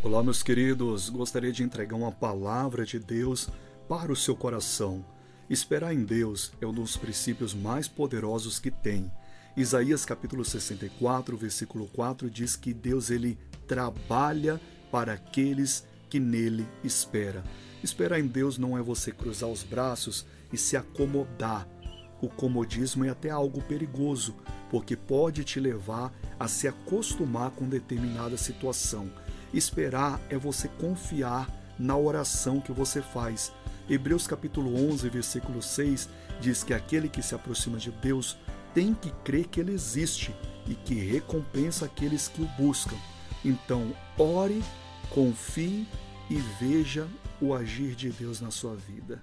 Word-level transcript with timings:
Olá, 0.00 0.22
meus 0.22 0.44
queridos. 0.44 1.08
Gostaria 1.08 1.50
de 1.50 1.64
entregar 1.64 1.96
uma 1.96 2.12
palavra 2.12 2.86
de 2.86 3.00
Deus 3.00 3.48
para 3.88 4.12
o 4.12 4.16
seu 4.16 4.36
coração. 4.36 5.04
Esperar 5.50 5.92
em 5.92 6.04
Deus 6.04 6.52
é 6.60 6.66
um 6.66 6.72
dos 6.72 6.96
princípios 6.96 7.52
mais 7.52 7.88
poderosos 7.88 8.60
que 8.60 8.70
tem. 8.70 9.10
Isaías 9.56 10.04
capítulo 10.04 10.44
64, 10.44 11.36
versículo 11.36 11.88
4 11.88 12.30
diz 12.30 12.54
que 12.54 12.72
Deus 12.72 13.10
ele 13.10 13.36
trabalha 13.66 14.60
para 14.92 15.14
aqueles 15.14 15.84
que 16.08 16.20
nele 16.20 16.64
espera. 16.84 17.42
Esperar 17.82 18.20
em 18.20 18.26
Deus 18.28 18.56
não 18.56 18.78
é 18.78 18.80
você 18.80 19.10
cruzar 19.10 19.50
os 19.50 19.64
braços 19.64 20.24
e 20.52 20.56
se 20.56 20.76
acomodar. 20.76 21.66
O 22.22 22.28
comodismo 22.28 23.04
é 23.04 23.08
até 23.08 23.30
algo 23.30 23.60
perigoso, 23.62 24.36
porque 24.70 24.96
pode 24.96 25.42
te 25.42 25.58
levar 25.58 26.12
a 26.38 26.46
se 26.46 26.68
acostumar 26.68 27.50
com 27.50 27.68
determinada 27.68 28.36
situação 28.36 29.10
Esperar 29.52 30.20
é 30.28 30.36
você 30.36 30.68
confiar 30.68 31.48
na 31.78 31.96
oração 31.96 32.60
que 32.60 32.72
você 32.72 33.00
faz. 33.00 33.52
Hebreus 33.88 34.26
capítulo 34.26 34.74
11, 34.90 35.08
versículo 35.08 35.62
6 35.62 36.08
diz 36.40 36.62
que 36.62 36.74
aquele 36.74 37.08
que 37.08 37.22
se 37.22 37.34
aproxima 37.34 37.78
de 37.78 37.90
Deus 37.90 38.36
tem 38.74 38.92
que 38.94 39.10
crer 39.24 39.46
que 39.46 39.60
ele 39.60 39.72
existe 39.72 40.34
e 40.66 40.74
que 40.74 40.94
recompensa 40.94 41.86
aqueles 41.86 42.28
que 42.28 42.42
o 42.42 42.48
buscam. 42.58 42.96
Então, 43.44 43.92
ore, 44.18 44.62
confie 45.10 45.86
e 46.28 46.36
veja 46.60 47.08
o 47.40 47.54
agir 47.54 47.94
de 47.94 48.10
Deus 48.10 48.40
na 48.40 48.50
sua 48.50 48.76
vida. 48.76 49.22